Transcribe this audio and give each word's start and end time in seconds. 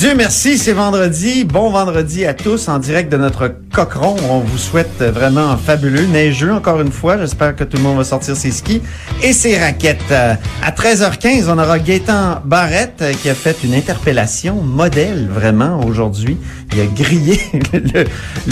Dieu 0.00 0.14
merci, 0.16 0.56
c'est 0.56 0.72
vendredi. 0.72 1.44
Bon 1.44 1.68
vendredi 1.68 2.24
à 2.24 2.32
tous 2.32 2.68
en 2.68 2.78
direct 2.78 3.12
de 3.12 3.18
notre 3.18 3.54
cochon. 3.70 4.16
On 4.30 4.38
vous 4.38 4.56
souhaite 4.56 5.02
vraiment 5.02 5.58
fabuleux, 5.58 6.06
neigeux 6.06 6.54
encore 6.54 6.80
une 6.80 6.90
fois. 6.90 7.18
J'espère 7.18 7.54
que 7.54 7.64
tout 7.64 7.76
le 7.76 7.82
monde 7.82 7.98
va 7.98 8.04
sortir 8.04 8.34
ses 8.34 8.50
skis 8.50 8.80
et 9.22 9.34
ses 9.34 9.58
raquettes. 9.58 10.00
Euh, 10.10 10.36
À 10.64 10.70
13h15, 10.70 11.50
on 11.50 11.58
aura 11.58 11.78
Gaétan 11.78 12.40
Barrette 12.46 13.02
euh, 13.02 13.12
qui 13.12 13.28
a 13.28 13.34
fait 13.34 13.58
une 13.62 13.74
interpellation 13.74 14.62
modèle 14.62 15.28
vraiment 15.30 15.84
aujourd'hui. 15.84 16.38
Il 16.72 16.80
a 16.80 16.86
grillé 16.86 17.38
le, 17.74 18.04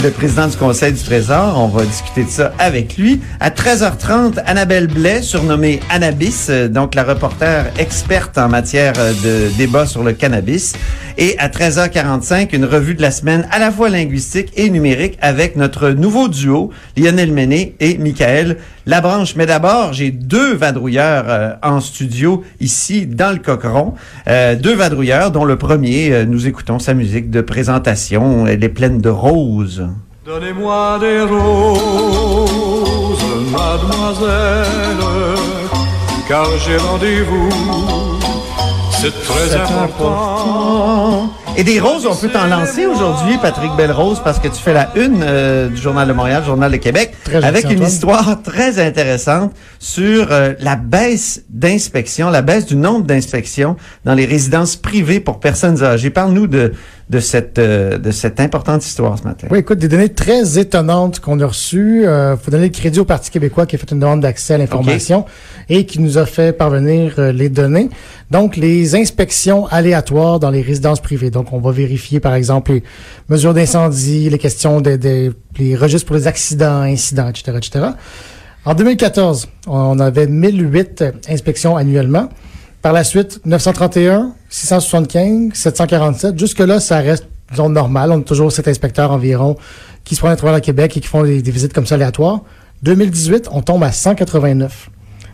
le 0.03 0.09
président 0.11 0.45
du 0.45 0.55
Conseil 0.55 0.93
du 0.93 1.01
Trésor. 1.01 1.57
On 1.57 1.69
va 1.69 1.83
discuter 1.83 2.25
de 2.25 2.29
ça 2.29 2.53
avec 2.59 2.95
lui. 2.95 3.21
À 3.39 3.49
13h30, 3.49 4.43
Annabelle 4.45 4.85
Blais, 4.85 5.23
surnommée 5.23 5.79
Annabis, 5.89 6.45
euh, 6.51 6.67
donc 6.67 6.93
la 6.93 7.03
reporter 7.03 7.71
experte 7.79 8.37
en 8.37 8.49
matière 8.49 8.93
de 8.93 9.49
débat 9.57 9.87
sur 9.87 10.03
le 10.03 10.13
cannabis. 10.13 10.75
Et 11.21 11.37
à 11.37 11.49
13h45, 11.49 12.55
une 12.55 12.63
revue 12.63 12.95
de 12.95 13.01
la 13.01 13.11
semaine 13.11 13.45
à 13.51 13.59
la 13.59 13.71
fois 13.71 13.89
linguistique 13.89 14.53
et 14.55 14.69
numérique 14.69 15.17
avec 15.19 15.57
notre 15.57 15.89
nouveau 15.89 16.29
duo, 16.29 16.71
Lionel 16.95 17.33
Méné 17.33 17.75
et 17.81 17.97
Michael 17.97 18.55
Labranche. 18.85 19.35
Mais 19.35 19.45
d'abord, 19.45 19.91
j'ai 19.91 20.11
deux 20.11 20.55
vadrouilleurs 20.55 21.25
euh, 21.27 21.51
en 21.61 21.81
studio 21.81 22.45
ici 22.61 23.05
dans 23.05 23.33
le 23.33 23.39
Cocheron. 23.39 23.95
Euh, 24.29 24.55
deux 24.55 24.73
vadrouilleurs 24.73 25.31
dont 25.31 25.43
le 25.43 25.57
premier, 25.57 26.13
euh, 26.13 26.23
nous 26.23 26.47
écoutons 26.47 26.79
sa 26.79 26.93
musique 26.93 27.29
de 27.29 27.41
présentation. 27.41 28.47
Elle 28.47 28.63
est 28.63 28.69
pleine 28.69 29.01
de 29.01 29.09
roses. 29.09 29.89
Donnez-moi 30.25 30.99
des 31.01 31.19
roses, 31.19 33.19
mademoiselle, 33.51 34.65
car 36.29 36.47
j'ai 36.59 36.77
rendez-vous. 36.77 38.08
C'est 39.01 39.23
très 39.23 39.55
important. 39.55 41.31
Et 41.55 41.63
des 41.63 41.79
roses, 41.79 42.05
on 42.05 42.15
peut 42.15 42.27
t'en 42.27 42.47
lancer 42.47 42.85
aujourd'hui, 42.85 43.37
Patrick 43.41 43.71
Belrose, 43.77 44.19
parce 44.21 44.39
que 44.39 44.49
tu 44.49 44.61
fais 44.61 44.73
la 44.73 44.89
une 44.95 45.23
euh, 45.23 45.69
du 45.69 45.77
Journal 45.77 46.05
de 46.05 46.11
Montréal, 46.11 46.43
Journal 46.45 46.69
de 46.69 46.77
Québec, 46.77 47.13
Très 47.23 47.41
avec 47.43 47.63
une 47.63 47.71
Antoine. 47.71 47.87
histoire 47.87 48.41
très 48.43 48.77
intéressante 48.85 49.53
sur 49.79 50.31
euh, 50.31 50.53
la 50.59 50.75
baisse 50.75 51.43
d'inspection, 51.49 52.29
la 52.29 52.41
baisse 52.41 52.65
du 52.65 52.75
nombre 52.75 53.05
d'inspections 53.05 53.77
dans 54.03 54.15
les 54.15 54.25
résidences 54.25 54.75
privées 54.75 55.21
pour 55.21 55.39
personnes 55.39 55.81
âgées. 55.81 56.09
Parle-nous 56.09 56.47
de, 56.47 56.73
de, 57.09 57.19
cette, 57.19 57.57
euh, 57.57 57.97
de 57.97 58.11
cette 58.11 58.39
importante 58.39 58.85
histoire 58.85 59.17
ce 59.17 59.23
matin. 59.23 59.47
Oui, 59.49 59.59
écoute, 59.59 59.79
des 59.79 59.87
données 59.87 60.09
très 60.13 60.59
étonnantes 60.59 61.19
qu'on 61.19 61.39
a 61.39 61.45
reçues. 61.47 62.05
Euh, 62.05 62.37
faut 62.37 62.51
donner 62.51 62.65
le 62.67 62.71
crédit 62.71 62.99
au 62.99 63.05
Parti 63.05 63.31
québécois 63.31 63.65
qui 63.65 63.75
a 63.75 63.79
fait 63.79 63.91
une 63.91 63.99
demande 63.99 64.21
d'accès 64.21 64.53
à 64.53 64.57
l'information 64.59 65.25
et 65.69 65.85
qui 65.87 65.99
nous 65.99 66.17
a 66.19 66.25
fait 66.27 66.55
parvenir 66.55 67.15
euh, 67.17 67.31
les 67.31 67.49
données. 67.49 67.89
Donc, 68.29 68.55
les 68.57 68.93
inspections 68.95 69.65
aléatoires 69.67 70.39
dans 70.39 70.51
les 70.51 70.61
résidences 70.61 70.99
privées. 71.01 71.31
Donc, 71.31 71.51
on 71.51 71.59
va 71.59 71.71
vérifier, 71.71 72.19
par 72.19 72.35
exemple, 72.35 72.73
les 72.73 72.83
mesures 73.27 73.55
d'incendie, 73.55 74.29
les 74.29 74.37
questions 74.37 74.79
des 74.81 74.97
des- 74.99 75.31
les 75.57 75.75
registres 75.75 76.05
pour 76.05 76.15
les 76.15 76.27
accidents, 76.27 76.81
incidents, 76.81 77.27
etc., 77.29 77.57
etc. 77.57 77.85
En 78.65 78.75
2014, 78.75 79.47
on 79.67 79.99
avait 79.99 80.27
1008 80.27 81.03
inspections 81.27 81.75
annuellement. 81.75 82.29
Par 82.81 82.93
la 82.93 83.03
suite, 83.03 83.41
931, 83.45 84.33
675, 84.49 85.53
747. 85.53 86.39
Jusque-là, 86.39 86.79
ça 86.79 86.99
reste, 86.99 87.27
disons, 87.51 87.69
normal. 87.69 88.11
On 88.11 88.19
a 88.19 88.23
toujours 88.23 88.51
sept 88.51 88.67
inspecteurs 88.67 89.11
environ 89.11 89.57
qui 90.05 90.15
se 90.15 90.21
prennent 90.21 90.31
à 90.31 90.37
travers 90.37 90.55
le 90.55 90.61
Québec 90.61 90.95
et 90.95 91.01
qui 91.01 91.07
font 91.07 91.23
des, 91.23 91.41
des 91.41 91.51
visites 91.51 91.73
comme 91.73 91.85
ça 91.85 91.95
aléatoires. 91.95 92.41
2018, 92.83 93.49
on 93.51 93.61
tombe 93.61 93.83
à 93.83 93.91
189. 93.91 94.89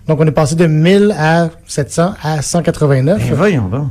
Donc, 0.08 0.20
on 0.20 0.26
est 0.26 0.32
passé 0.32 0.56
de 0.56 0.66
1000 0.66 1.14
à 1.18 1.50
700 1.68 2.16
à 2.22 2.42
189. 2.42 3.18
Ben, 3.30 3.36
voyons 3.36 3.68
donc. 3.68 3.90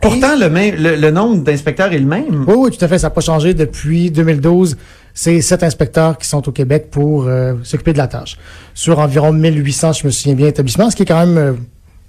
Pourtant, 0.00 0.36
le, 0.38 0.48
même, 0.50 0.76
le, 0.76 0.94
le 0.94 1.10
nombre 1.10 1.42
d'inspecteurs 1.42 1.92
est 1.92 1.98
le 1.98 2.06
même. 2.06 2.44
Oui, 2.46 2.54
oui, 2.56 2.70
tout 2.70 2.84
à 2.84 2.88
fait. 2.88 2.98
Ça 2.98 3.08
n'a 3.08 3.10
pas 3.10 3.20
changé 3.20 3.54
depuis 3.54 4.10
2012. 4.10 4.76
C'est 5.14 5.40
sept 5.40 5.62
inspecteurs 5.62 6.18
qui 6.18 6.28
sont 6.28 6.46
au 6.48 6.52
Québec 6.52 6.88
pour 6.90 7.26
euh, 7.26 7.54
s'occuper 7.62 7.92
de 7.92 7.98
la 7.98 8.06
tâche. 8.06 8.36
Sur 8.74 8.98
environ 8.98 9.32
1800, 9.32 9.94
je 9.94 10.06
me 10.06 10.12
souviens 10.12 10.34
bien, 10.34 10.46
établissements, 10.48 10.90
ce 10.90 10.96
qui 10.96 11.02
est 11.04 11.06
quand 11.06 11.26
même 11.26 11.38
euh, 11.38 11.52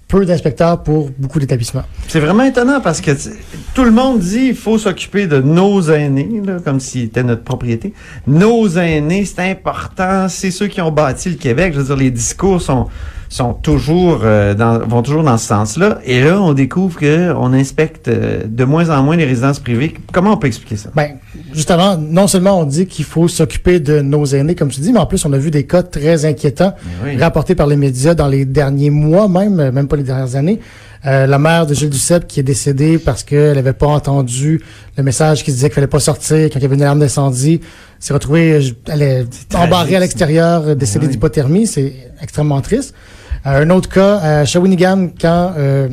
peu 0.08 0.26
d'inspecteurs 0.26 0.84
pour 0.84 1.10
beaucoup 1.18 1.40
d'établissements. 1.40 1.84
C'est 2.08 2.20
vraiment 2.20 2.44
étonnant 2.44 2.80
parce 2.80 3.02
que 3.02 3.12
tout 3.74 3.84
le 3.84 3.92
monde 3.92 4.20
dit 4.20 4.48
il 4.50 4.56
faut 4.56 4.78
s'occuper 4.78 5.28
de 5.28 5.42
nos 5.42 5.82
aînés, 5.82 6.42
là, 6.46 6.58
comme 6.64 6.80
s'ils 6.80 7.06
étaient 7.06 7.24
notre 7.24 7.44
propriété. 7.44 7.94
Nos 8.26 8.70
aînés, 8.70 9.26
c'est 9.26 9.52
important, 9.52 10.30
c'est 10.30 10.52
ceux 10.52 10.68
qui 10.68 10.82
ont 10.82 10.92
bâti 10.92 11.30
le 11.30 11.36
Québec. 11.36 11.74
Je 11.74 11.80
veux 11.80 11.86
dire, 11.86 11.96
les 11.98 12.12
discours 12.12 12.62
sont 12.62 12.88
sont 13.30 13.54
toujours 13.54 14.22
euh, 14.24 14.54
dans, 14.54 14.80
vont 14.80 15.02
toujours 15.02 15.24
dans 15.24 15.38
ce 15.38 15.48
sens-là. 15.48 16.00
Et 16.06 16.24
là, 16.24 16.42
on 16.42 16.54
découvre 16.54 16.98
que 16.98 17.34
on 17.36 17.54
inspecte 17.54 18.08
euh, 18.08 18.44
de 18.46 18.64
moins 18.64 18.90
en 18.90 19.04
moins 19.04 19.16
les 19.16 19.26
résidences 19.26 19.60
privées. 19.60 19.96
Comment 20.12 20.34
on 20.34 20.38
peut 20.38 20.48
expliquer 20.48 20.78
ça? 20.78 20.90
Ben, 20.96 21.18
justement, 21.54 21.98
non 21.98 22.28
seulement 22.28 22.60
on 22.60 22.66
dit 22.66 22.86
qu'il 22.86 23.06
faut 23.06 23.28
s'occuper 23.28 23.80
de 23.80 24.02
nos 24.02 24.26
aînés, 24.26 24.56
comme 24.56 24.70
tu 24.70 24.82
dis, 24.82 24.92
mais 24.92 25.00
en 25.00 25.06
plus, 25.06 25.26
on 25.26 25.34
a 25.34 25.38
vu 25.38 25.52
des 25.52 25.66
cas 25.66 25.84
très 25.84 26.26
inquiétants 26.26 26.74
oui. 27.04 27.18
rapportés 27.18 27.56
par 27.56 27.68
les 27.68 27.76
médias 27.76 28.14
dans 28.14 28.28
les 28.28 28.46
derniers 28.46 28.90
mois, 28.90 29.28
même, 29.28 29.60
euh, 29.60 29.72
même 29.72 29.88
pas 29.88 29.96
les 29.96 30.04
dernières 30.04 30.36
années. 30.36 30.60
Euh, 31.06 31.28
la 31.28 31.38
mère 31.38 31.68
de 31.68 31.74
Gilles 31.74 31.92
Duceppe 31.92 32.28
qui 32.28 32.40
est 32.40 32.44
décédée 32.44 32.98
parce 32.98 33.24
qu'elle 33.24 33.56
n'avait 33.56 33.74
pas 33.74 33.86
entendu 33.88 34.62
le 34.98 35.04
message 35.04 35.44
qui 35.44 35.52
disait 35.52 35.68
qu'il 35.68 35.76
fallait 35.76 35.86
pas 35.88 36.00
sortir 36.00 36.50
quand 36.52 36.58
il 36.58 36.64
y 36.64 36.66
avait 36.66 36.76
une 36.76 36.82
alarme 36.82 37.00
d'incendie. 37.00 37.62
s'est 38.00 38.14
retrouvée, 38.14 38.54
euh, 38.54 38.62
elle 38.88 39.02
est 39.02 39.26
embarrée 39.56 39.96
à 39.96 40.00
l'extérieur, 40.00 40.76
décédée 40.76 41.06
Oui. 41.06 41.12
d'hypothermie. 41.12 41.68
C'est 41.68 41.94
extrêmement 42.22 42.62
triste. 42.62 42.94
Euh, 43.46 43.64
un 43.64 43.70
autre 43.70 43.90
cas, 43.90 44.18
à 44.18 44.46
Shawinigan, 44.46 45.10
quand 45.20 45.54
euh, 45.58 45.88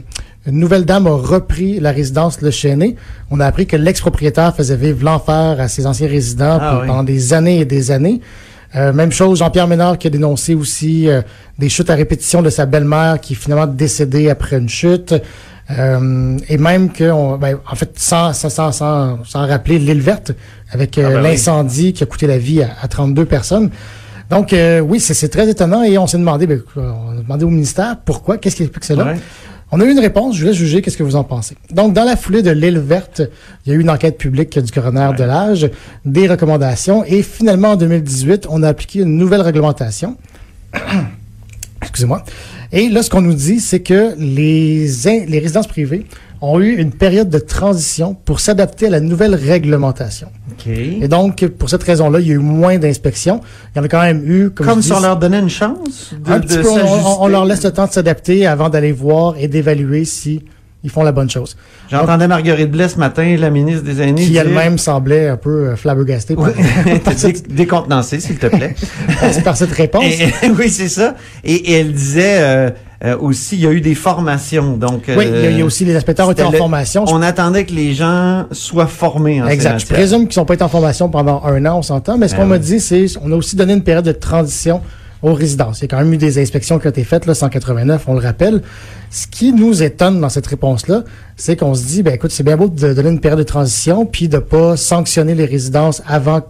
une 0.46 0.58
nouvelle 0.58 0.84
dame 0.84 1.06
a 1.06 1.10
repris 1.10 1.80
la 1.80 1.90
résidence 1.90 2.40
Le 2.42 2.50
Chêné, 2.50 2.96
on 3.30 3.40
a 3.40 3.46
appris 3.46 3.66
que 3.66 3.76
l'ex-propriétaire 3.76 4.54
faisait 4.54 4.76
vivre 4.76 5.02
l'enfer 5.04 5.58
à 5.58 5.68
ses 5.68 5.86
anciens 5.86 6.08
résidents 6.08 6.58
Ah 6.60 6.78
oui. 6.82 6.86
pendant 6.86 7.02
des 7.02 7.32
années 7.32 7.60
et 7.60 7.64
des 7.64 7.90
années. 7.90 8.20
Euh, 8.76 8.92
même 8.92 9.12
chose, 9.12 9.38
Jean-Pierre 9.38 9.68
Ménard 9.68 9.98
qui 9.98 10.08
a 10.08 10.10
dénoncé 10.10 10.54
aussi 10.54 11.08
euh, 11.08 11.22
des 11.58 11.68
chutes 11.68 11.90
à 11.90 11.94
répétition 11.94 12.42
de 12.42 12.50
sa 12.50 12.66
belle-mère 12.66 13.20
qui 13.20 13.34
est 13.34 13.36
finalement 13.36 13.66
décédée 13.68 14.28
après 14.28 14.58
une 14.58 14.68
chute. 14.68 15.14
Euh, 15.70 16.36
et 16.48 16.58
même 16.58 16.90
que, 16.92 17.10
on, 17.10 17.38
ben, 17.38 17.56
en 17.70 17.74
fait, 17.74 17.92
sans, 17.96 18.32
sans, 18.34 18.50
sans, 18.50 18.70
sans, 18.72 19.24
sans 19.24 19.46
rappeler 19.46 19.78
l'île 19.78 20.00
verte, 20.02 20.32
avec 20.70 20.98
Ah 20.98 21.08
ben 21.08 21.16
oui. 21.16 21.22
l'incendie 21.22 21.92
qui 21.94 22.02
a 22.02 22.06
coûté 22.06 22.26
la 22.26 22.36
vie 22.36 22.62
à, 22.62 22.68
à 22.82 22.88
32 22.88 23.24
personnes. 23.24 23.70
Donc, 24.28 24.52
euh, 24.52 24.80
oui, 24.80 25.00
c'est 25.00 25.14
c'est 25.14 25.28
très 25.28 25.48
étonnant 25.48 25.82
et 25.82 25.96
on 25.96 26.06
s'est 26.06 26.18
demandé, 26.18 26.46
ben, 26.46 26.60
on 26.76 27.12
a 27.18 27.22
demandé 27.22 27.44
au 27.44 27.50
ministère 27.50 27.96
pourquoi, 28.04 28.36
qu'est-ce 28.38 28.56
qui 28.56 28.62
explique 28.64 28.84
cela? 28.84 29.04
Ouais. 29.04 29.16
On 29.76 29.80
a 29.80 29.84
eu 29.86 29.90
une 29.90 29.98
réponse, 29.98 30.36
je 30.36 30.42
vous 30.42 30.46
laisse 30.46 30.56
juger 30.56 30.82
qu'est-ce 30.82 30.96
que 30.96 31.02
vous 31.02 31.16
en 31.16 31.24
pensez. 31.24 31.56
Donc, 31.72 31.94
dans 31.94 32.04
la 32.04 32.16
foulée 32.16 32.42
de 32.42 32.52
l'île 32.52 32.78
verte, 32.78 33.22
il 33.66 33.70
y 33.70 33.72
a 33.72 33.76
eu 33.76 33.80
une 33.80 33.90
enquête 33.90 34.16
publique 34.16 34.56
du 34.56 34.70
coroner 34.70 35.10
de 35.18 35.24
l'âge, 35.24 35.68
des 36.04 36.28
recommandations, 36.28 37.02
et 37.04 37.24
finalement, 37.24 37.70
en 37.70 37.76
2018, 37.76 38.46
on 38.48 38.62
a 38.62 38.68
appliqué 38.68 39.00
une 39.00 39.16
nouvelle 39.16 39.40
réglementation. 39.40 40.16
Excusez-moi. 41.82 42.22
Et 42.70 42.88
là, 42.88 43.02
ce 43.02 43.10
qu'on 43.10 43.20
nous 43.20 43.34
dit, 43.34 43.58
c'est 43.58 43.80
que 43.80 44.14
les 44.16 45.40
résidences 45.40 45.66
privées 45.66 46.06
ont 46.44 46.60
eu 46.60 46.74
une 46.76 46.90
période 46.92 47.28
de 47.30 47.38
transition 47.38 48.14
pour 48.14 48.40
s'adapter 48.40 48.86
à 48.86 48.90
la 48.90 49.00
nouvelle 49.00 49.34
réglementation. 49.34 50.28
Et 50.66 51.08
donc, 51.08 51.46
pour 51.46 51.68
cette 51.70 51.82
raison-là, 51.82 52.20
il 52.20 52.26
y 52.28 52.30
a 52.30 52.34
eu 52.34 52.38
moins 52.38 52.78
d'inspections. 52.78 53.40
Il 53.74 53.78
y 53.78 53.80
en 53.80 53.84
a 53.84 53.88
quand 53.88 54.00
même 54.02 54.22
eu, 54.24 54.50
comme, 54.50 54.66
Comme 54.66 54.80
je 54.82 54.86
si 54.86 54.92
on 54.92 55.00
leur 55.00 55.16
donnait 55.18 55.40
une 55.40 55.50
chance 55.50 56.14
de, 56.18 56.30
un 56.32 56.38
de 56.38 56.46
petit 56.46 56.58
peu, 56.58 56.68
on- 57.20 57.28
leur 57.28 57.44
laisse 57.44 57.64
le 57.64 57.70
temps 57.72 57.86
de 57.86 57.92
s'adapter 57.92 58.46
avant 58.46 58.68
d'aller 58.68 58.92
voir 58.92 59.34
et 59.38 59.48
d'évaluer 59.48 60.04
si 60.04 60.42
ils 60.82 60.90
font 60.90 61.02
la 61.02 61.12
bonne 61.12 61.30
chose. 61.30 61.56
J'entendais 61.90 62.28
Marguerite 62.28 62.70
Blais 62.70 62.88
ce 62.88 62.98
matin, 62.98 63.36
la 63.38 63.48
ministre 63.50 63.82
des 63.84 64.02
Aînés. 64.02 64.22
Qui 64.26 64.36
elle-même 64.36 64.76
semblait 64.78 65.28
un 65.28 65.36
peu 65.38 65.68
euh, 65.68 65.76
flabbergastée 65.76 66.36
par, 66.36 66.50
T'as 67.04 67.14
dit 67.14 67.42
décontenancé, 67.48 68.20
s'il 68.20 68.36
te 68.38 68.46
plaît. 68.46 68.74
par 69.44 69.56
cette 69.56 69.72
réponse. 69.72 70.04
Et- 70.04 70.48
oui, 70.58 70.68
c'est 70.68 70.88
ça. 70.88 71.14
Et, 71.42 71.54
et 71.54 71.72
elle 71.80 71.92
disait 71.92 72.36
euh, 72.40 72.70
euh, 73.04 73.16
aussi, 73.18 73.56
il 73.56 73.62
y 73.62 73.66
a 73.66 73.70
eu 73.72 73.80
des 73.80 73.94
formations. 73.94 74.76
Donc, 74.76 75.04
oui, 75.08 75.26
il 75.28 75.40
y, 75.42 75.46
a, 75.46 75.50
il 75.50 75.56
y 75.56 75.60
a 75.60 75.62
euh, 75.62 75.66
aussi 75.66 75.84
les 75.84 75.94
inspecteurs 75.94 76.28
ont 76.28 76.32
été 76.32 76.42
en 76.42 76.50
le- 76.50 76.58
formation. 76.58 77.04
On 77.08 77.20
attendait 77.22 77.64
que 77.66 77.72
les 77.72 77.92
gens 77.94 78.46
soient 78.52 78.86
formés 78.86 79.42
en 79.42 79.46
Exact. 79.48 79.78
ces 79.80 79.86
Je 79.86 79.92
présume 79.92 80.28
qu'ils 80.28 80.40
n'ont 80.40 80.46
pas 80.46 80.54
été 80.54 80.64
en 80.64 80.68
formation 80.68 81.08
pendant 81.08 81.42
un 81.44 81.64
an, 81.66 81.78
on 81.78 81.82
s'entend. 81.82 82.16
Mais 82.18 82.28
ce 82.28 82.34
Ben 82.34 82.40
qu'on 82.42 82.46
m'a 82.46 82.54
oui. 82.56 82.60
dit, 82.62 82.80
c'est 82.80 83.06
on 83.22 83.30
a 83.32 83.36
aussi 83.36 83.56
donné 83.56 83.74
une 83.74 83.82
période 83.84 84.04
de 84.04 84.12
transition 84.12 84.80
aux 85.22 85.32
résidences. 85.34 85.78
Il 85.80 85.82
y 85.82 85.84
a 85.84 85.88
quand 85.88 85.98
même 85.98 86.12
eu 86.12 86.18
des 86.18 86.38
inspections 86.40 86.78
qui 86.78 86.86
ont 86.86 86.90
été 86.90 87.02
faites, 87.04 87.24
là, 87.26 87.34
189, 87.34 88.04
on 88.08 88.14
le 88.14 88.20
rappelle. 88.20 88.62
Ce 89.10 89.26
qui 89.26 89.52
nous 89.52 89.82
étonne 89.82 90.20
dans 90.20 90.28
cette 90.28 90.46
réponse-là, 90.46 91.04
c'est 91.36 91.56
qu'on 91.56 91.74
se 91.74 91.84
dit, 91.84 92.02
ben 92.02 92.12
écoute, 92.14 92.30
c'est 92.30 92.42
bien 92.42 92.56
beau 92.56 92.68
de 92.68 92.92
donner 92.92 93.08
une 93.10 93.20
période 93.20 93.38
de 93.38 93.44
transition, 93.44 94.04
puis 94.06 94.28
de 94.28 94.38
pas 94.38 94.76
sanctionner 94.76 95.34
les 95.34 95.46
résidences 95.46 96.02
avant 96.06 96.40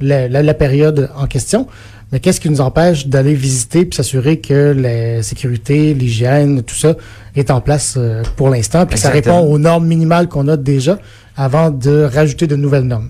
la, 0.00 0.28
la- 0.28 0.42
la 0.42 0.54
période 0.54 1.10
en 1.16 1.26
question. 1.26 1.66
Mais 2.12 2.20
qu'est-ce 2.20 2.40
qui 2.40 2.50
nous 2.50 2.60
empêche 2.60 3.06
d'aller 3.06 3.32
visiter 3.32 3.86
puis 3.86 3.96
s'assurer 3.96 4.38
que 4.38 4.74
la 4.76 5.22
sécurité, 5.22 5.94
l'hygiène, 5.94 6.62
tout 6.62 6.74
ça 6.74 6.94
est 7.34 7.50
en 7.50 7.62
place 7.62 7.94
euh, 7.96 8.22
pour 8.36 8.50
l'instant, 8.50 8.84
puis 8.84 8.96
que 8.96 9.00
ça 9.00 9.08
répond 9.08 9.38
aux 9.40 9.58
normes 9.58 9.86
minimales 9.86 10.28
qu'on 10.28 10.46
a 10.48 10.58
déjà 10.58 10.98
avant 11.36 11.70
de 11.70 12.04
rajouter 12.04 12.46
de 12.46 12.56
nouvelles 12.56 12.84
normes. 12.84 13.08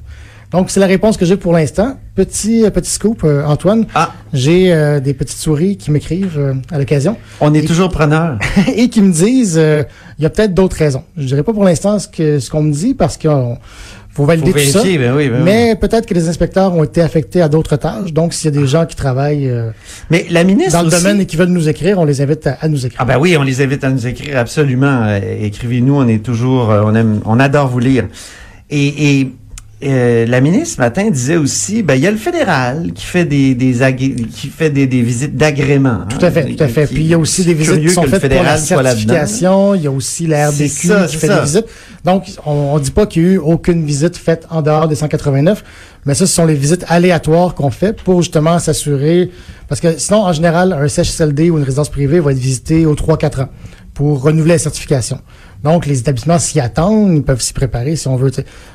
Donc, 0.52 0.70
c'est 0.70 0.80
la 0.80 0.86
réponse 0.86 1.16
que 1.16 1.24
j'ai 1.24 1.38
pour 1.38 1.54
l'instant. 1.54 1.96
Petit, 2.14 2.64
euh, 2.64 2.70
petit 2.70 2.90
scoop, 2.90 3.24
euh, 3.24 3.42
Antoine. 3.46 3.86
Ah. 3.94 4.12
J'ai 4.34 4.70
euh, 4.70 5.00
des 5.00 5.14
petites 5.14 5.38
souris 5.38 5.78
qui 5.78 5.90
m'écrivent 5.90 6.38
euh, 6.38 6.54
à 6.70 6.78
l'occasion 6.78 7.16
On 7.40 7.54
est 7.54 7.66
toujours 7.66 7.88
preneur. 7.88 8.38
et 8.76 8.90
qui 8.90 9.00
me 9.00 9.12
disent 9.12 9.56
il 10.18 10.22
y 10.22 10.26
a 10.26 10.30
peut-être 10.30 10.52
d'autres 10.52 10.76
raisons. 10.76 11.04
Je 11.16 11.24
dirais 11.24 11.42
pas 11.42 11.54
pour 11.54 11.64
l'instant 11.64 11.98
ce 11.98 12.06
que 12.06 12.38
ce 12.38 12.50
qu'on 12.50 12.62
me 12.62 12.72
dit 12.72 12.92
parce 12.92 13.16
qu'on 13.16 13.56
faut 14.14 14.24
valider 14.26 14.52
Faut 14.52 14.58
tout 14.58 14.64
ça. 14.64 14.82
vérifier, 14.82 14.98
ben 14.98 15.14
oui, 15.16 15.28
ben 15.28 15.36
oui. 15.38 15.42
mais 15.44 15.74
peut-être 15.74 16.06
que 16.06 16.12
les 16.14 16.28
inspecteurs 16.28 16.74
ont 16.74 16.84
été 16.84 17.00
affectés 17.00 17.40
à 17.40 17.48
d'autres 17.48 17.76
tâches. 17.76 18.12
Donc, 18.12 18.34
s'il 18.34 18.54
y 18.54 18.56
a 18.56 18.60
des 18.60 18.66
gens 18.66 18.84
qui 18.84 18.94
travaillent 18.94 19.48
euh, 19.48 19.70
Mais 20.10 20.26
la 20.30 20.44
ministre 20.44 20.72
dans 20.74 20.82
le 20.82 20.88
aussi- 20.88 21.02
domaine 21.02 21.20
et 21.20 21.26
qui 21.26 21.36
veulent 21.36 21.48
nous 21.48 21.68
écrire, 21.68 21.98
on 21.98 22.04
les 22.04 22.20
invite 22.20 22.46
à, 22.46 22.58
à 22.60 22.68
nous 22.68 22.84
écrire. 22.84 22.98
Ah 23.00 23.04
ben 23.06 23.18
oui, 23.18 23.36
on 23.38 23.42
les 23.42 23.62
invite 23.62 23.82
à 23.84 23.90
nous 23.90 24.06
écrire 24.06 24.36
absolument. 24.38 25.02
Euh, 25.04 25.18
Écrivez-nous, 25.40 25.94
on 25.96 26.06
est 26.08 26.22
toujours, 26.22 26.70
euh, 26.70 26.82
on 26.84 26.94
aime, 26.94 27.20
on 27.24 27.40
adore 27.40 27.68
vous 27.68 27.78
lire. 27.78 28.04
Et, 28.70 29.20
et 29.20 29.32
euh, 29.84 30.26
la 30.26 30.40
ministre 30.40 30.76
ce 30.76 30.80
matin 30.80 31.10
disait 31.10 31.36
aussi, 31.36 31.82
ben 31.82 31.94
il 31.94 32.00
y 32.02 32.06
a 32.06 32.10
le 32.10 32.16
fédéral 32.16 32.92
qui 32.94 33.04
fait 33.04 33.24
des, 33.24 33.54
des 33.54 33.80
agré- 33.80 34.26
qui 34.26 34.48
fait 34.48 34.70
des, 34.70 34.86
des 34.86 35.02
visites 35.02 35.36
d'agrément. 35.36 36.00
Tout 36.08 36.24
à 36.24 36.30
fait, 36.30 36.54
tout 36.54 36.62
à 36.62 36.68
fait. 36.68 36.86
Puis 36.86 37.02
il 37.02 37.06
y 37.08 37.14
a 37.14 37.18
aussi 37.18 37.44
des 37.44 37.54
visites 37.54 37.80
qui 37.80 37.90
sont 37.90 38.02
faites 38.04 38.22
pour 38.28 38.42
la 38.42 38.56
certification. 38.58 39.74
Il 39.74 39.82
y 39.82 39.86
a 39.86 39.90
aussi 39.90 40.26
la 40.26 40.48
RDQ 40.50 40.68
ça, 40.88 41.06
qui 41.06 41.16
fait 41.16 41.26
ça. 41.26 41.36
des 41.38 41.44
visites. 41.44 41.66
Donc, 42.04 42.24
on, 42.46 42.52
on 42.74 42.78
dit 42.78 42.90
pas 42.90 43.06
qu'il 43.06 43.22
y 43.22 43.26
a 43.26 43.28
eu 43.32 43.38
aucune 43.38 43.84
visite 43.84 44.16
faite 44.16 44.46
en 44.50 44.62
dehors 44.62 44.88
des 44.88 44.94
189, 44.96 45.62
mais 46.06 46.14
ça, 46.14 46.26
ce 46.26 46.34
sont 46.34 46.46
les 46.46 46.54
visites 46.54 46.84
aléatoires 46.88 47.54
qu'on 47.54 47.70
fait 47.70 47.92
pour 48.02 48.22
justement 48.22 48.58
s'assurer, 48.58 49.30
parce 49.68 49.80
que 49.80 49.98
sinon, 49.98 50.22
en 50.22 50.32
général, 50.32 50.72
un 50.72 50.88
CHSLD 50.88 51.50
ou 51.50 51.58
une 51.58 51.64
résidence 51.64 51.88
privée 51.90 52.18
va 52.20 52.32
être 52.32 52.38
visité 52.38 52.86
aux 52.86 52.94
3-4 52.94 53.42
ans 53.42 53.48
pour 53.94 54.22
renouveler 54.22 54.54
la 54.54 54.58
certification. 54.58 55.20
Donc, 55.62 55.86
les 55.86 56.00
établissements 56.00 56.38
s'y 56.38 56.60
attendent, 56.60 57.14
ils 57.14 57.22
peuvent 57.22 57.40
s'y 57.40 57.52
préparer 57.52 57.96
si 57.96 58.08
on 58.08 58.16
veut. 58.16 58.30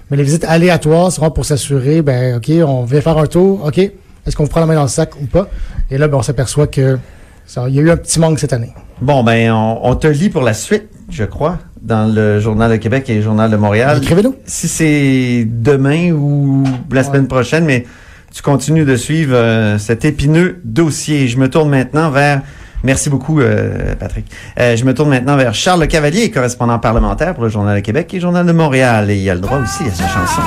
Mais 0.09 0.17
les 0.17 0.23
visites 0.23 0.45
aléatoires 0.45 1.11
seront 1.11 1.31
pour 1.31 1.45
s'assurer, 1.45 2.01
ben, 2.01 2.37
OK, 2.37 2.49
on 2.65 2.85
vient 2.85 3.01
faire 3.01 3.17
un 3.17 3.27
tour, 3.27 3.65
OK, 3.65 3.77
est-ce 3.77 4.35
qu'on 4.35 4.43
vous 4.43 4.49
prend 4.49 4.59
la 4.59 4.65
main 4.65 4.75
dans 4.75 4.83
le 4.83 4.87
sac 4.87 5.19
ou 5.21 5.25
pas? 5.25 5.49
Et 5.89 5.97
là, 5.97 6.07
ben, 6.07 6.17
on 6.17 6.21
s'aperçoit 6.21 6.67
que 6.67 6.97
ça, 7.45 7.69
il 7.69 7.75
y 7.75 7.79
a 7.79 7.81
eu 7.81 7.89
un 7.89 7.97
petit 7.97 8.19
manque 8.19 8.39
cette 8.39 8.53
année. 8.53 8.73
Bon 8.99 9.23
ben 9.23 9.51
on, 9.51 9.79
on 9.83 9.95
te 9.95 10.07
lit 10.07 10.29
pour 10.29 10.41
la 10.41 10.53
suite, 10.53 10.89
je 11.09 11.23
crois, 11.23 11.59
dans 11.81 12.13
le 12.13 12.39
journal 12.39 12.71
de 12.71 12.75
Québec 12.75 13.09
et 13.09 13.15
le 13.15 13.21
journal 13.21 13.49
de 13.49 13.55
Montréal. 13.55 13.99
Écrivez-nous. 14.01 14.35
Si 14.45 14.67
c'est 14.67 15.47
demain 15.49 16.11
ou 16.11 16.65
la 16.91 17.03
semaine 17.03 17.27
prochaine, 17.27 17.63
mais 17.63 17.85
tu 18.33 18.41
continues 18.41 18.83
de 18.83 18.95
suivre 18.97 19.35
euh, 19.35 19.77
cet 19.77 20.03
épineux 20.03 20.59
dossier. 20.65 21.27
Je 21.27 21.37
me 21.37 21.49
tourne 21.49 21.69
maintenant 21.69 22.11
vers 22.11 22.41
Merci 22.87 23.09
beaucoup, 23.09 23.41
euh, 23.41 23.95
Patrick. 23.99 24.25
Euh, 24.57 24.77
je 24.77 24.85
me 24.85 24.93
tourne 24.93 25.09
maintenant 25.09 25.35
vers 25.35 25.53
Charles 25.53 25.81
Le 25.81 25.87
Cavalier, 25.87 26.31
correspondant 26.31 26.79
parlementaire 26.79 27.33
pour 27.33 27.43
le 27.43 27.49
Journal 27.49 27.75
de 27.75 27.81
Québec 27.85 28.07
et 28.13 28.15
le 28.15 28.21
Journal 28.21 28.45
de 28.45 28.53
Montréal. 28.53 29.11
Et 29.11 29.17
il 29.17 29.29
a 29.29 29.33
le 29.35 29.41
droit 29.41 29.57
aussi 29.59 29.83
à 29.83 29.91
sa 29.93 30.07
chanson. 30.07 30.41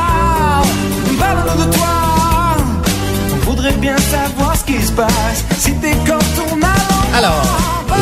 Parle-nous 1.18 1.66
de 1.66 1.70
toi. 1.70 1.86
On 3.34 3.36
voudrait 3.50 3.74
bien 3.74 3.94
savoir 3.98 4.56
ce 4.56 4.64
qui 4.64 4.80
se 4.80 4.90
passe. 4.92 5.44
Si 5.58 5.74
t'es 5.74 5.92
comme 6.06 6.18
ton 6.34 6.56
allant. 6.56 7.14
Alors, 7.14 7.44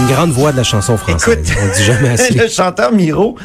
Une 0.00 0.06
grande 0.14 0.30
voix 0.30 0.52
de 0.52 0.58
la 0.58 0.62
chanson 0.62 0.96
française. 0.96 1.34
Écoute, 1.36 1.56
On 1.60 1.76
dit 1.76 1.82
jamais 1.82 2.10
assez. 2.10 2.34
le 2.38 2.46
chanteur 2.46 2.92
Miro, 2.92 3.36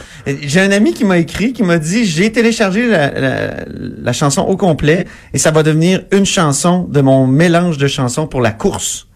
j'ai 0.43 0.61
un 0.61 0.71
ami 0.71 0.93
qui 0.93 1.05
m'a 1.05 1.17
écrit, 1.17 1.53
qui 1.53 1.63
m'a 1.63 1.79
dit, 1.79 2.05
j'ai 2.05 2.31
téléchargé 2.31 2.87
la, 2.87 3.09
la- 3.19 3.53
la 3.67 4.13
chanson 4.13 4.41
au 4.43 4.57
complet 4.57 5.07
et 5.33 5.39
ça 5.39 5.49
va 5.49 5.63
devenir 5.63 6.03
une 6.11 6.27
chanson 6.27 6.83
de 6.87 7.01
mon 7.01 7.25
mélange 7.25 7.79
de 7.79 7.87
chansons 7.87 8.27
pour 8.27 8.41
la 8.41 8.51
course. 8.51 9.07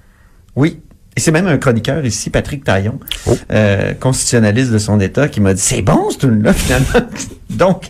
Oui. 0.56 0.80
Et 1.18 1.20
c'est 1.20 1.32
même 1.32 1.48
un 1.48 1.58
chroniqueur 1.58 2.06
ici, 2.06 2.30
Patrick 2.30 2.64
Taillon, 2.64 3.00
Oh. 3.26 3.36
euh, 3.52 3.94
constitutionnaliste 4.00 4.72
de 4.72 4.78
son 4.78 5.00
État, 5.00 5.28
qui 5.28 5.42
m'a 5.42 5.56
dit, 5.56 5.62
c'est 5.62 5.82
bon 5.82 6.12
ce 6.12 6.20
tune-là 6.20 6.54
finalement. 6.54 7.08
Donc, 7.50 7.88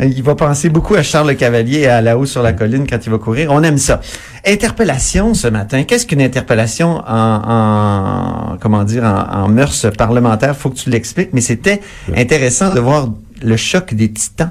euh, 0.00 0.06
il 0.06 0.22
va 0.24 0.34
penser 0.34 0.68
beaucoup 0.68 0.96
à 0.96 1.02
Charles 1.04 1.28
Le 1.28 1.34
Cavalier 1.34 1.80
et 1.82 1.86
à 1.86 2.00
La 2.02 2.18
Haut 2.18 2.26
sur 2.26 2.42
la 2.42 2.52
colline 2.52 2.84
quand 2.88 2.98
il 3.06 3.10
va 3.10 3.18
courir. 3.18 3.52
On 3.52 3.62
aime 3.62 3.78
ça. 3.78 4.00
Interpellation 4.44 5.34
ce 5.34 5.46
matin. 5.46 5.84
Qu'est-ce 5.84 6.04
qu'une 6.06 6.20
interpellation 6.20 7.00
en, 7.06 8.52
en 8.54 8.56
comment 8.60 8.82
dire 8.82 9.04
en, 9.04 9.44
en 9.44 9.48
mœurs 9.48 9.86
parlementaires 9.96 10.56
Faut 10.56 10.70
que 10.70 10.76
tu 10.78 10.90
l'expliques. 10.90 11.30
Mais 11.32 11.40
c'était 11.40 11.80
intéressant 12.16 12.74
de 12.74 12.80
voir 12.80 13.08
le 13.40 13.56
choc 13.56 13.94
des 13.94 14.10
titans. 14.10 14.50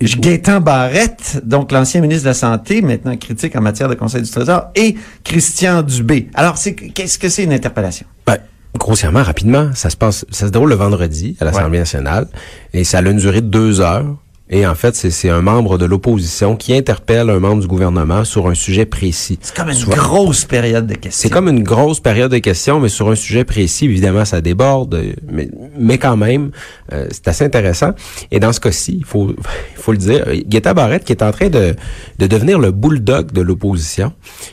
Gaétan 0.00 0.60
Barrette, 0.60 1.40
donc 1.44 1.72
l'ancien 1.72 2.00
ministre 2.00 2.24
de 2.24 2.28
la 2.30 2.34
Santé, 2.34 2.80
maintenant 2.80 3.16
critique 3.16 3.56
en 3.56 3.60
matière 3.60 3.88
de 3.88 3.94
Conseil 3.94 4.22
du 4.22 4.30
Trésor, 4.30 4.66
et 4.76 4.94
Christian 5.24 5.82
Dubé. 5.82 6.28
Alors, 6.34 6.56
c'est 6.58 6.74
qu'est-ce 6.74 7.18
que 7.18 7.28
c'est 7.28 7.44
une 7.44 7.52
interpellation? 7.52 8.06
Ben, 8.26 8.38
grossièrement, 8.78 9.22
rapidement, 9.22 9.70
ça 9.74 9.90
se 9.90 9.96
passe, 9.96 10.24
ça 10.30 10.46
se 10.46 10.52
déroule 10.52 10.68
le 10.70 10.76
vendredi 10.76 11.36
à 11.40 11.44
l'Assemblée 11.44 11.70
Ouais. 11.72 11.78
nationale 11.80 12.28
et 12.72 12.84
ça 12.84 12.98
a 12.98 13.02
une 13.02 13.16
durée 13.18 13.40
de 13.40 13.48
deux 13.48 13.80
heures. 13.80 14.16
Et 14.50 14.66
en 14.66 14.74
fait, 14.74 14.94
c'est- 14.94 15.30
un 15.30 15.40
membre 15.40 15.78
de 15.78 15.86
l'opposition 15.86 16.54
qui 16.54 16.74
interpelle 16.76 17.30
un 17.30 17.38
membre 17.38 17.62
du 17.62 17.66
gouvernement 17.66 18.24
sur 18.24 18.46
un 18.46 18.54
sujet 18.54 18.84
précis. 18.84 19.38
C'est 19.40 19.56
comme 19.56 19.70
une 19.70 19.84
grosse 19.84 20.44
période 20.44 20.86
de 20.86 20.94
questions. 20.94 21.22
C'est 21.22 21.30
comme 21.30 21.48
une 21.48 21.62
grosse 21.62 21.98
période 22.00 22.30
de 22.30 22.38
questions, 22.38 22.78
mais 22.78 22.90
sur 22.90 23.08
un 23.08 23.14
sujet 23.14 23.44
précis, 23.44 23.86
évidemment, 23.86 24.26
ça 24.26 24.42
déborde, 24.42 25.02
mais, 25.32 25.48
mais 25.78 25.96
quand 25.96 26.18
même, 26.18 26.50
euh, 26.92 27.06
c'est 27.10 27.26
assez 27.28 27.44
intéressant. 27.44 27.92
Et 28.30 28.38
dans 28.38 28.52
ce 28.52 28.60
cas-ci, 28.60 28.96
il 28.98 29.04
faut, 29.06 29.30
il 29.76 29.82
faut 29.82 29.92
le 29.92 29.98
dire, 29.98 30.26
Guetta 30.46 30.74
Barrette 30.74 31.04
qui 31.04 31.12
est 31.12 31.22
en 31.22 31.32
train 31.32 31.48
de, 31.48 31.74
de 32.18 32.26
devenir 32.26 32.58
le 32.58 32.70
bulldog 32.70 33.32
de 33.32 33.40
l'opposition. 33.40 34.12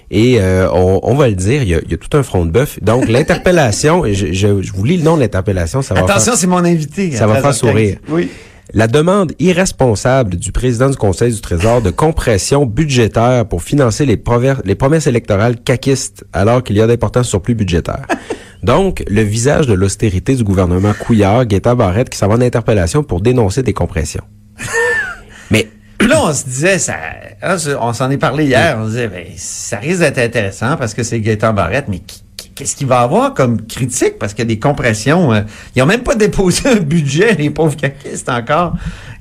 Et 0.09 0.37
euh, 0.39 0.69
on, 0.71 1.01
on 1.03 1.15
va 1.15 1.27
le 1.27 1.35
dire, 1.35 1.63
il 1.63 1.67
y 1.69 1.75
a, 1.75 1.79
il 1.83 1.91
y 1.91 1.93
a 1.93 1.97
tout 1.97 2.15
un 2.17 2.23
front 2.23 2.45
de 2.45 2.51
bœuf. 2.51 2.79
Donc, 2.81 3.07
l'interpellation, 3.09 4.03
je, 4.05 4.31
je, 4.31 4.61
je 4.61 4.71
vous 4.73 4.85
lis 4.85 4.97
le 4.97 5.03
nom 5.03 5.17
de 5.17 5.21
l'interpellation, 5.21 5.81
ça 5.81 5.93
va 5.95 6.01
Attention, 6.01 6.31
c'est 6.37 6.47
mon 6.47 6.63
invité. 6.63 7.11
Ça 7.11 7.27
va 7.27 7.39
13h15. 7.39 7.41
faire 7.41 7.53
sourire. 7.53 7.97
Oui. 8.07 8.29
La 8.73 8.87
demande 8.87 9.33
irresponsable 9.39 10.37
du 10.37 10.51
président 10.51 10.89
du 10.89 10.95
Conseil 10.95 11.33
du 11.33 11.41
Trésor 11.41 11.81
de 11.81 11.89
compression 11.89 12.65
budgétaire 12.65 13.45
pour 13.45 13.63
financer 13.63 14.05
les, 14.05 14.17
promesses 14.17 15.07
électorales 15.07 15.57
caquistes 15.61 16.25
alors 16.31 16.63
qu'il 16.63 16.77
y 16.77 16.81
a 16.81 16.87
d'importants 16.87 17.23
surplus 17.23 17.55
budgétaires. 17.55 18.05
Donc, 18.63 19.03
le 19.07 19.21
visage 19.21 19.65
de 19.65 19.73
l'austérité 19.73 20.35
du 20.35 20.43
gouvernement 20.43 20.93
Couillard, 20.93 21.45
Guetta 21.45 21.73
Barrette, 21.73 22.09
qui 22.09 22.17
s'en 22.17 22.27
va 22.27 22.35
en 22.35 22.41
interpellation 22.41 23.03
pour 23.03 23.19
dénoncer 23.19 23.63
des 23.63 23.73
compressions. 23.73 24.23
Mais 25.51 25.67
là, 25.99 26.21
on 26.23 26.33
se 26.33 26.45
disait, 26.45 26.77
ça, 26.77 26.95
hein, 27.41 27.57
on 27.81 27.91
s'en 27.93 28.11
est 28.11 28.19
parlé 28.19 28.45
hier, 28.45 28.77
on 28.79 28.85
se 28.85 28.91
disait, 28.91 29.07
ben, 29.07 29.25
ça 29.35 29.77
risque 29.77 29.99
d'être 29.99 30.19
intéressant 30.19 30.77
parce 30.77 30.93
que 30.93 31.03
c'est 31.03 31.19
Gaëtan 31.19 31.53
Barrette, 31.53 31.85
mais 31.87 31.99
qui- 31.99 32.21
qu'est-ce 32.55 32.75
qu'il 32.75 32.87
va 32.87 33.01
avoir 33.01 33.33
comme 33.33 33.61
critique? 33.65 34.17
Parce 34.19 34.33
qu'il 34.33 34.43
y 34.43 34.47
a 34.47 34.53
des 34.53 34.59
compressions. 34.59 35.33
euh, 35.33 35.41
ils 35.75 35.79
n'ont 35.79 35.85
même 35.85 36.03
pas 36.03 36.15
déposé 36.15 36.69
un 36.69 36.75
budget, 36.79 37.35
les 37.35 37.49
pauvres 37.49 37.75
caquistes 37.75 38.29
encore. 38.29 38.73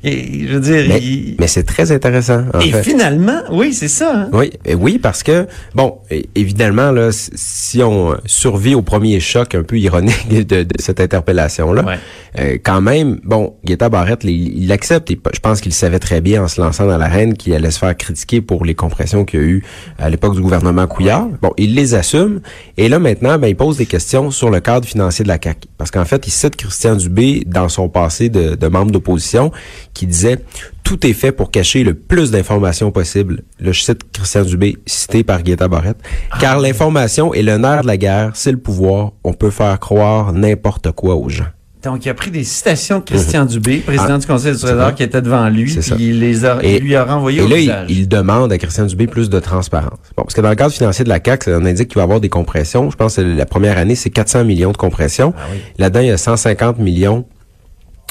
Et, 0.02 0.46
je 0.48 0.54
veux 0.54 0.60
dire, 0.60 0.86
mais, 0.88 1.02
mais 1.38 1.46
c'est 1.46 1.64
très 1.64 1.92
intéressant. 1.92 2.44
En 2.54 2.60
et 2.60 2.70
fait. 2.70 2.82
finalement, 2.82 3.42
oui, 3.50 3.74
c'est 3.74 3.86
ça. 3.88 4.12
hein. 4.22 4.28
Oui, 4.32 4.50
et 4.64 4.74
oui, 4.74 4.98
parce 4.98 5.22
que 5.22 5.46
bon, 5.74 5.98
évidemment 6.34 6.90
là, 6.90 7.10
si 7.12 7.82
on 7.82 8.16
survit 8.24 8.74
au 8.74 8.80
premier 8.80 9.20
choc 9.20 9.54
un 9.54 9.62
peu 9.62 9.78
ironique 9.78 10.26
de, 10.46 10.62
de 10.62 10.66
cette 10.78 11.00
interpellation 11.00 11.74
là, 11.74 11.84
Ouais. 11.84 12.58
quand 12.64 12.80
même, 12.80 13.20
bon, 13.24 13.56
Guetta 13.66 13.90
Barrette, 13.90 14.24
il, 14.24 14.62
il 14.62 14.72
accepte. 14.72 15.10
Et 15.10 15.16
p- 15.16 15.30
je 15.34 15.40
pense 15.40 15.60
qu'il 15.60 15.74
savait 15.74 15.98
très 15.98 16.22
bien 16.22 16.44
en 16.44 16.48
se 16.48 16.62
lançant 16.62 16.86
dans 16.86 16.96
l'arène 16.96 17.34
qu'il 17.34 17.52
allait 17.52 17.70
se 17.70 17.78
faire 17.78 17.94
critiquer 17.94 18.40
pour 18.40 18.64
les 18.64 18.74
compressions 18.74 19.26
qu'il 19.26 19.40
y 19.40 19.42
a 19.42 19.46
eu 19.46 19.62
à 19.98 20.08
l'époque 20.08 20.34
du 20.34 20.40
gouvernement 20.40 20.86
Couillard. 20.86 21.28
Bon, 21.42 21.52
il 21.58 21.74
les 21.74 21.94
assume. 21.94 22.40
Et 22.78 22.88
là 22.88 22.98
maintenant, 22.98 23.19
ben, 23.20 23.48
il 23.48 23.56
pose 23.56 23.76
des 23.76 23.86
questions 23.86 24.30
sur 24.30 24.50
le 24.50 24.60
cadre 24.60 24.86
financier 24.86 25.22
de 25.22 25.28
la 25.28 25.38
CAC, 25.38 25.66
parce 25.78 25.90
qu'en 25.90 26.04
fait, 26.04 26.26
il 26.26 26.30
cite 26.30 26.56
Christian 26.56 26.96
Dubé 26.96 27.42
dans 27.46 27.68
son 27.68 27.88
passé 27.88 28.28
de, 28.28 28.54
de 28.54 28.66
membre 28.66 28.90
d'opposition, 28.90 29.52
qui 29.94 30.06
disait 30.06 30.38
tout 30.82 31.06
est 31.06 31.12
fait 31.12 31.30
pour 31.30 31.50
cacher 31.50 31.84
le 31.84 31.94
plus 31.94 32.30
d'informations 32.30 32.90
possible. 32.90 33.42
Là, 33.60 33.72
je 33.72 33.82
cite 33.82 34.10
Christian 34.12 34.42
Dubé, 34.42 34.78
cité 34.86 35.22
par 35.22 35.42
Guetta 35.42 35.68
Barrette. 35.68 35.98
Car 36.40 36.58
l'information 36.58 37.32
est 37.34 37.42
le 37.42 37.58
nerf 37.58 37.82
de 37.82 37.86
la 37.86 37.96
guerre, 37.96 38.32
c'est 38.34 38.52
le 38.52 38.58
pouvoir. 38.58 39.12
On 39.22 39.32
peut 39.32 39.50
faire 39.50 39.78
croire 39.78 40.32
n'importe 40.32 40.90
quoi 40.92 41.14
aux 41.14 41.28
gens. 41.28 41.44
Donc, 41.82 42.04
il 42.04 42.10
a 42.10 42.14
pris 42.14 42.30
des 42.30 42.44
citations 42.44 42.98
de 42.98 43.04
Christian 43.04 43.46
Dubé, 43.46 43.78
président 43.78 44.14
Ah, 44.14 44.18
du 44.18 44.26
Conseil 44.26 44.52
du 44.52 44.58
Trésor, 44.58 44.94
qui 44.94 45.02
était 45.02 45.22
devant 45.22 45.48
lui, 45.48 45.64
puis 45.74 45.94
il 45.98 46.20
les 46.20 46.44
a, 46.44 46.58
Et- 46.62 46.76
il 46.76 46.82
lui 46.82 46.94
a 46.94 47.04
renvoyé 47.04 47.40
Et 47.40 47.42
au 47.42 47.48
là, 47.48 47.56
il, 47.56 47.60
visage. 47.62 47.86
il 47.88 48.08
demande 48.08 48.52
à 48.52 48.58
Christian 48.58 48.84
Dubé 48.86 49.06
plus 49.06 49.30
de 49.30 49.40
transparence. 49.40 49.98
Bon, 50.16 50.24
parce 50.24 50.34
que 50.34 50.42
dans 50.42 50.50
le 50.50 50.56
cadre 50.56 50.72
financier 50.74 51.04
de 51.04 51.08
la 51.08 51.20
CAQ, 51.24 51.54
on 51.54 51.64
indique 51.64 51.88
qu'il 51.88 51.94
va 51.96 52.02
y 52.02 52.04
avoir 52.04 52.20
des 52.20 52.28
compressions. 52.28 52.90
Je 52.90 52.96
pense 52.96 53.16
que 53.16 53.22
la 53.22 53.46
première 53.46 53.78
année, 53.78 53.94
c'est 53.94 54.10
400 54.10 54.44
millions 54.44 54.72
de 54.72 54.76
compressions. 54.76 55.32
Ah 55.38 55.42
oui. 55.52 55.58
Là-dedans, 55.78 56.00
il 56.00 56.08
y 56.08 56.10
a 56.10 56.18
150 56.18 56.78
millions 56.78 57.24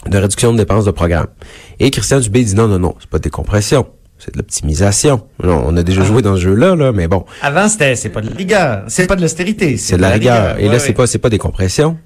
de 0.09 0.17
réduction 0.17 0.51
de 0.53 0.57
dépenses 0.57 0.85
de 0.85 0.91
programme. 0.91 1.27
Et 1.79 1.91
Christian 1.91 2.19
Dubé 2.21 2.43
dit 2.43 2.55
non, 2.55 2.67
non, 2.67 2.79
non, 2.79 2.95
c'est 2.99 3.09
pas 3.09 3.19
des 3.19 3.29
compressions. 3.29 3.85
C'est 4.17 4.33
de 4.33 4.37
l'optimisation. 4.39 5.21
Non, 5.43 5.63
on 5.67 5.77
a 5.77 5.79
Ah. 5.79 5.83
déjà 5.83 6.03
joué 6.03 6.21
dans 6.21 6.35
ce 6.35 6.41
jeu-là, 6.41 6.75
là, 6.75 6.91
mais 6.91 7.07
bon, 7.07 7.23
Avant, 7.41 7.69
c'était, 7.69 7.95
c'est 7.95 8.09
pas 8.09 8.19
de 8.21 8.29
la 8.29 8.35
rigueur. 8.35 8.83
C'est 8.87 9.07
pas 9.07 9.15
de 9.15 9.21
l'austérité. 9.21 9.77
c'est 9.77 9.95
de 9.95 10.01
la 10.01 10.09
rigueur. 10.09 10.57
Et 10.59 10.65
là, 10.65 10.71
Ouais, 10.73 10.79
c'est 10.79 10.91
pas, 10.93 11.07
c'est 11.07 11.19
pas 11.19 11.29
des 11.29 11.37
compressions, 11.37 11.97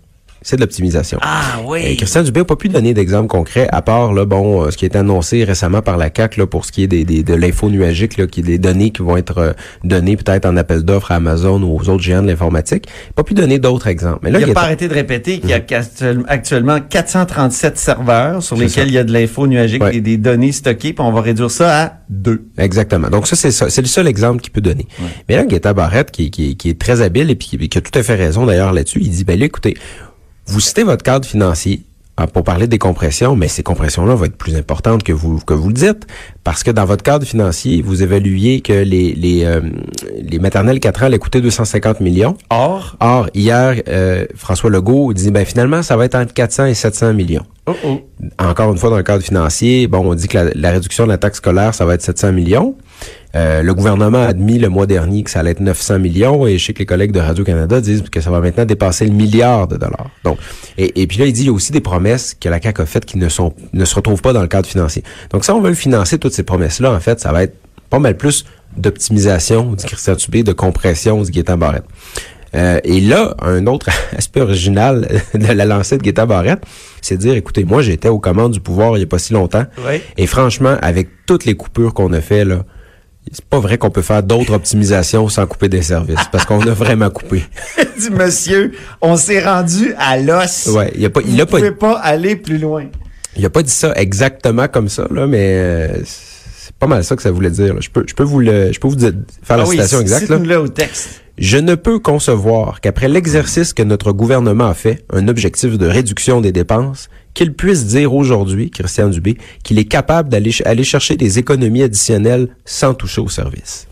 c'est 0.44 0.58
de 0.58 0.62
l'optimisation. 0.62 1.18
Ah, 1.22 1.58
Et 1.60 1.66
oui. 1.68 1.98
Christian 1.98 2.22
Dubé 2.24 2.42
n'a 2.42 2.46
pas 2.46 2.56
pu 2.56 2.70
donner 2.70 2.94
d'exemple 2.94 3.28
concret, 3.28 3.68
à 3.72 3.82
part 3.82 4.14
là, 4.14 4.26
bon, 4.26 4.64
euh, 4.64 4.72
ce 4.72 4.78
qui 4.78 4.86
a 4.86 4.88
été 4.88 4.98
annoncé 4.98 5.44
récemment 5.44 5.82
par 5.82 5.98
la 5.98 6.10
CAC 6.10 6.38
là, 6.38 6.46
pour 6.46 6.66
ce 6.66 6.72
qui 6.72 6.84
est 6.84 6.88
des, 6.88 7.04
des- 7.06 7.24
de 7.24 7.34
l'info 7.34 7.70
nuagique, 7.70 8.18
là, 8.18 8.28
qui 8.28 8.42
est 8.42 8.44
des 8.44 8.58
données 8.60 8.92
qui 8.92 9.02
vont 9.02 9.18
être 9.18 9.38
euh, 9.40 9.54
données 9.84 10.18
peut-être 10.18 10.46
en 10.46 10.56
appel 10.58 10.84
d'offres 10.84 11.12
à 11.12 11.16
Amazon 11.16 11.62
ou 11.64 11.76
aux 11.80 11.90
autres 11.90 12.04
géants 12.04 12.22
de 12.22 12.28
l'informatique. 12.28 12.86
Il 12.88 13.10
n'a 13.10 13.14
pas 13.16 13.24
pu 13.24 13.34
donner 13.34 13.58
d'autres 13.60 13.88
exemples. 13.88 14.20
Mais 14.24 14.32
là, 14.32 14.40
il 14.40 14.46
n'a 14.46 14.52
est- 14.52 14.54
pas 14.54 14.62
arrêté 14.64 14.88
de 14.88 14.94
répéter 14.94 15.40
qu'il 15.40 15.50
y 15.50 15.54
a 15.54 15.60
Mhm. 15.60 16.26
actuellement 16.28 16.80
437 16.80 17.78
serveurs 17.78 18.44
sur 18.44 18.56
lesquels 18.56 18.84
ça. 18.84 18.88
il 18.88 18.94
y 18.94 18.98
a 18.98 19.04
de 19.04 19.12
l'info 19.14 19.48
nuagique 19.48 19.84
Ouais. 19.84 19.96
et 19.96 20.02
des 20.02 20.18
données 20.18 20.52
stockées, 20.52 20.94
puis 20.94 21.04
on 21.06 21.12
va 21.12 21.22
réduire 21.22 21.52
ça 21.52 21.84
à 21.84 21.94
deux. 22.10 22.46
Exactement. 22.58 23.10
Donc 23.10 23.28
ça, 23.28 23.36
c'est 23.36 23.52
ça. 23.52 23.70
C'est 23.70 23.82
le 23.82 23.88
seul 23.88 24.08
exemple 24.08 24.42
qu'il 24.42 24.52
peut 24.52 24.62
donner. 24.62 24.88
Mais 25.30 25.36
là, 25.36 25.46
Guetta 25.46 25.74
Barrette, 25.74 26.12
qui, 26.12 26.32
qui- 26.32 26.56
qui 26.58 26.70
est 26.70 26.80
très 26.80 27.02
habile 27.02 27.30
et 27.30 27.36
puis 27.36 27.48
qui, 27.48 27.70
qui 27.70 27.78
a 27.78 27.82
tout 27.82 27.98
à 27.98 28.04
fait 28.04 28.16
raison 28.16 28.46
d'ailleurs 28.46 28.74
là-dessus, 28.74 29.00
il 29.02 29.10
dit, 29.10 29.24
ben 29.24 29.40
là, 29.40 29.46
écoutez, 29.46 29.76
vous 30.46 30.60
citez 30.60 30.84
votre 30.84 31.04
cadre 31.04 31.26
financier 31.28 31.82
hein, 32.18 32.28
pour 32.28 32.44
parler 32.44 32.68
des 32.68 32.78
compressions, 32.78 33.36
mais 33.36 33.48
ces 33.48 33.64
compressions-là 33.64 34.16
vont 34.16 34.26
être 34.26 34.38
plus 34.38 34.56
importantes 34.56 35.04
que 35.04 35.14
vous 35.14 35.40
que 35.40 35.54
vous 35.54 35.70
le 35.70 35.74
dites, 35.74 36.06
parce 36.44 36.64
que 36.64 36.72
dans 36.72 36.86
votre 36.86 37.04
cadre 37.04 37.26
financier, 37.26 37.82
vous 37.82 38.04
évaluez 38.04 38.62
que 38.62 38.74
les 38.74 39.14
les, 39.14 39.46
euh, 39.46 39.62
les 40.22 40.40
maternelles 40.40 40.80
4 40.80 41.04
ans 41.04 41.06
allaient 41.08 41.20
coûter 41.20 41.42
250 41.42 42.00
millions. 42.02 42.38
Or, 42.50 42.98
Or, 43.00 43.30
hier, 43.34 43.82
euh, 43.88 44.26
François 44.36 44.70
Legault 44.70 45.14
dit, 45.14 45.32
ben 45.32 45.46
finalement, 45.46 45.82
ça 45.82 45.98
va 45.98 46.06
être 46.06 46.16
entre 46.16 46.34
400 46.34 46.66
et 46.66 46.74
700 46.74 47.14
millions 47.14 47.46
oh, 47.68 47.74
oh. 47.86 48.02
encore 48.40 48.72
une 48.72 48.78
fois, 48.78 48.90
dans 48.90 48.98
le 48.98 49.04
cadre 49.04 49.24
financier, 49.24 49.88
bon, 49.88 50.00
on 50.12 50.16
dit 50.16 50.28
que 50.28 50.38
la, 50.38 50.52
la 50.54 50.72
réduction 50.72 51.06
de 51.06 51.10
la 51.10 51.18
taxe 51.18 51.38
scolaire, 51.38 51.74
ça 51.74 51.86
va 51.86 51.96
être 51.96 52.02
700 52.02 52.34
millions. 52.34 52.76
Euh, 53.36 53.64
le 53.64 53.74
gouvernement 53.74 54.20
a 54.20 54.28
admis 54.28 54.60
le 54.60 54.70
mois 54.70 54.86
dernier 54.86 55.24
que 55.24 55.32
ça 55.32 55.40
allait 55.40 55.52
être 55.52 55.60
900 55.60 55.98
millions 55.98 56.46
et 56.46 56.60
je 56.60 56.66
sais 56.66 56.74
que 56.74 56.80
les 56.80 56.86
collègues 56.86 57.12
de 57.12 57.20
Radio-Canada 57.20 57.82
disent 57.82 58.04
que 58.04 58.22
ça 58.22 58.30
va 58.30 58.40
maintenant 58.42 58.66
dépasser 58.66 59.06
le 59.06 59.12
milliard 59.12 59.68
de 59.68 59.76
dollars. 59.76 60.12
Donc, 60.24 60.38
et, 60.78 61.02
et 61.02 61.08
puis 61.08 61.18
là, 61.18 61.26
il 61.26 61.34
dit 61.34 61.42
il 61.42 61.48
y 61.48 61.50
a 61.50 61.54
aussi 61.54 61.72
des 61.72 61.82
promesses 61.82 62.36
que 62.40 62.48
la 62.48 62.62
CAQ 62.62 62.82
a 62.82 62.86
faites 62.86 63.06
qui 63.06 63.18
ne 63.18 63.30
sont 63.30 63.54
ne 63.74 63.86
se 63.86 63.96
retrouvent 63.96 64.22
pas 64.22 64.34
dans 64.34 64.42
le 64.42 64.48
cadre 64.48 64.68
financier. 64.68 65.04
Donc, 65.32 65.46
ça, 65.46 65.56
on 65.56 65.62
veut 65.62 65.70
le 65.70 65.76
financer, 65.76 66.20
toutes 66.20 66.34
ces 66.34 66.44
promesses-là, 66.44 66.92
en 66.92 67.00
fait, 67.00 67.20
ça 67.20 67.32
va 67.32 67.44
être 67.44 67.56
pas 67.90 68.00
mal 68.00 68.18
plus 68.18 68.46
d'optimisation, 68.78 69.74
dit 69.74 69.86
Christian 69.86 70.16
Dubé, 70.16 70.44
de 70.44 70.54
compression, 70.54 71.22
dit 71.22 71.32
Gaétan 71.32 71.58
Barrette. 71.58 71.86
Euh, 72.56 72.80
et 72.84 73.02
là, 73.02 73.36
un 73.42 73.66
autre 73.66 73.90
aspect 74.16 74.42
original 74.42 75.08
de 75.34 75.48
la 75.48 75.66
lancée 75.66 75.98
de 75.98 76.04
Gaétan 76.04 76.28
Barrette, 76.28 76.64
c'est 77.02 77.18
de 77.18 77.22
dire, 77.22 77.34
écoutez, 77.34 77.64
moi, 77.64 77.82
j'étais 77.82 78.10
aux 78.10 78.20
commandes 78.20 78.52
du 78.52 78.60
pouvoir 78.60 78.96
il 78.96 79.00
n'y 79.00 79.04
a 79.06 79.08
pas 79.08 79.20
si 79.20 79.34
longtemps. 79.34 79.66
Ouais. 79.86 80.04
Et 80.18 80.28
franchement, 80.28 80.78
avec 80.82 81.10
toutes 81.26 81.46
les 81.46 81.56
coupures 81.56 81.96
qu'on 81.96 82.14
a 82.14 82.22
fait, 82.22 82.46
là, 82.46 82.64
c'est 83.32 83.46
pas 83.46 83.60
vrai 83.60 83.78
qu'on 83.78 83.90
peut 83.90 84.02
faire 84.02 84.22
d'autres 84.24 84.54
optimisations 84.54 85.28
sans 85.30 85.46
couper 85.48 85.70
des 85.70 85.82
services, 85.82 86.20
parce 86.32 86.46
qu'on 86.46 86.60
a 86.62 86.72
vraiment 86.74 87.10
coupé. 87.10 87.44
dit 88.00 88.10
monsieur, 88.12 88.72
on 89.02 89.16
s'est 89.16 89.44
rendu 89.44 89.94
à 89.98 90.18
l'os. 90.20 90.68
Ouais, 90.68 90.92
il 90.96 91.06
a 91.06 91.10
pas, 91.10 91.22
il 91.26 91.40
a 91.42 91.46
pas, 91.46 91.72
pas 91.72 91.94
aller 92.00 92.36
plus 92.36 92.58
loin. 92.58 92.86
il 93.38 93.46
a 93.46 93.50
pas 93.50 93.64
dit 93.64 93.72
ça 93.72 93.94
exactement 93.96 94.68
comme 94.68 94.90
ça, 94.90 95.08
là, 95.10 95.26
mais 95.26 95.56
euh, 95.58 95.88
c'est 96.06 96.76
pas 96.76 96.88
mal 96.88 97.04
ça 97.04 97.16
que 97.16 97.22
ça 97.22 97.32
voulait 97.32 97.50
dire. 97.50 97.74
là. 97.74 97.80
Je 97.82 97.90
peux, 97.90 98.04
je 98.08 98.14
peux 98.14 98.24
vous 98.24 98.40
le, 98.40 98.72
je 98.72 98.80
peux 98.80 98.88
vous 98.88 98.96
dire- 98.96 99.14
faire 99.44 99.58
la 99.58 99.64
Ah 99.64 99.68
oui, 99.68 99.76
citation 99.78 100.02
exacte. 100.02 100.30
là. 100.30 100.62
au 100.62 100.68
texte. 100.68 101.22
Je 101.40 101.58
ne 101.58 101.74
peux 101.74 101.98
concevoir 101.98 102.80
qu'après 102.80 103.08
l'exercice 103.08 103.74
que 103.74 103.82
notre 103.82 104.12
gouvernement 104.12 104.68
a 104.68 104.76
fait, 104.76 105.04
un 105.12 105.28
objectif 105.28 105.80
de 105.80 105.88
réduction 105.88 106.42
des 106.42 106.52
dépenses, 106.52 107.10
qu'il 107.34 107.54
puisse 107.54 107.86
dire 107.88 108.14
aujourd'hui, 108.14 108.70
Christian 108.70 109.10
Dubé, 109.10 109.38
qu'il 109.64 109.80
est 109.80 109.86
capable 109.86 110.30
d'aller 110.30 110.52
ch- 110.52 110.68
aller 110.68 110.84
chercher 110.84 111.16
des 111.18 111.40
économies 111.40 111.84
additionnelles 111.84 112.50
sans 112.66 112.94
toucher 112.94 113.22
au 113.22 113.30
service. 113.30 113.88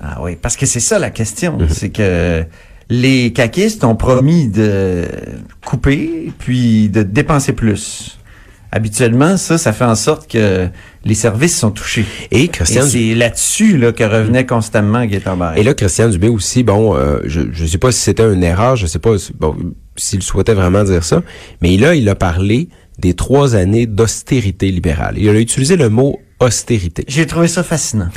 Ah 0.00 0.18
oui, 0.22 0.36
parce 0.40 0.56
que 0.56 0.64
c'est 0.66 0.80
ça 0.80 0.98
la 0.98 1.10
question. 1.10 1.58
Mhm. 1.58 1.68
C'est 1.68 1.90
que 1.90 2.44
les 2.88 3.32
caquistes 3.32 3.84
ont 3.84 3.96
promis 3.96 4.48
de 4.48 5.04
couper 5.64 6.32
puis 6.38 6.88
de 6.88 7.02
dépenser 7.02 7.52
plus. 7.52 8.18
Habituellement, 8.72 9.36
ça, 9.36 9.58
ça 9.58 9.72
fait 9.72 9.84
en 9.84 9.94
sorte 9.96 10.30
que 10.30 10.68
les 11.04 11.14
services 11.14 11.58
sont 11.58 11.70
touchés. 11.70 12.04
Et 12.30 12.44
Et 12.44 12.48
Christian 12.48 12.84
c'est 12.86 13.14
là-dessus 13.14 13.76
là, 13.78 13.92
que 13.92 14.04
revenait 14.04 14.46
constamment 14.46 15.04
Barrette. 15.36 15.58
Et 15.58 15.62
là, 15.64 15.74
Christian 15.74 16.08
Dubé 16.08 16.28
aussi, 16.28 16.62
bon, 16.62 16.96
euh, 16.96 17.18
je 17.24 17.40
ne 17.40 17.66
sais 17.66 17.78
pas 17.78 17.90
si 17.90 18.00
c'était 18.00 18.32
une 18.32 18.44
erreur, 18.44 18.76
je 18.76 18.86
sais 18.86 18.98
pas 19.00 19.18
si- 19.18 19.32
bon, 19.38 19.56
s'il 19.96 20.22
souhaitait 20.22 20.54
vraiment 20.54 20.84
dire 20.84 21.02
ça, 21.04 21.22
mais 21.62 21.76
là, 21.76 21.94
il 21.94 22.08
a 22.08 22.14
parlé 22.14 22.68
des 22.98 23.14
trois 23.14 23.54
années 23.56 23.86
d'austérité 23.86 24.70
libérale. 24.70 25.14
Il 25.18 25.28
a 25.28 25.32
utilisé 25.34 25.76
le 25.76 25.88
mot 25.88 26.20
austérité. 26.38 27.04
J'ai 27.08 27.26
trouvé 27.26 27.48
ça 27.48 27.62
fascinant. 27.62 28.08